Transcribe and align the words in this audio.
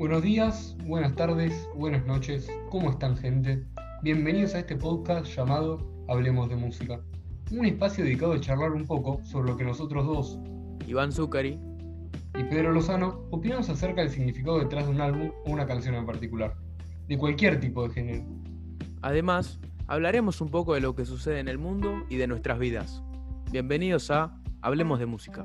Buenos 0.00 0.22
días, 0.22 0.74
buenas 0.86 1.14
tardes, 1.14 1.68
buenas 1.74 2.06
noches, 2.06 2.48
¿cómo 2.70 2.88
están 2.88 3.18
gente? 3.18 3.66
Bienvenidos 4.02 4.54
a 4.54 4.60
este 4.60 4.74
podcast 4.74 5.26
llamado 5.26 5.76
Hablemos 6.08 6.48
de 6.48 6.56
Música, 6.56 7.02
un 7.50 7.66
espacio 7.66 8.04
dedicado 8.04 8.32
a 8.32 8.40
charlar 8.40 8.72
un 8.72 8.86
poco 8.86 9.20
sobre 9.24 9.50
lo 9.50 9.58
que 9.58 9.64
nosotros 9.64 10.06
dos, 10.06 10.38
Iván 10.86 11.12
Zucari 11.12 11.60
y 12.34 12.44
Pedro 12.44 12.72
Lozano, 12.72 13.26
opinamos 13.30 13.68
acerca 13.68 14.00
del 14.00 14.08
significado 14.08 14.60
detrás 14.60 14.86
de 14.86 14.90
un 14.90 15.02
álbum 15.02 15.32
o 15.44 15.50
una 15.50 15.66
canción 15.66 15.94
en 15.94 16.06
particular, 16.06 16.56
de 17.06 17.18
cualquier 17.18 17.60
tipo 17.60 17.86
de 17.86 17.92
género. 17.92 18.24
Además, 19.02 19.60
hablaremos 19.86 20.40
un 20.40 20.48
poco 20.48 20.72
de 20.72 20.80
lo 20.80 20.94
que 20.94 21.04
sucede 21.04 21.40
en 21.40 21.48
el 21.48 21.58
mundo 21.58 22.06
y 22.08 22.16
de 22.16 22.26
nuestras 22.26 22.58
vidas. 22.58 23.02
Bienvenidos 23.52 24.10
a 24.10 24.34
Hablemos 24.62 24.98
de 24.98 25.04
Música. 25.04 25.44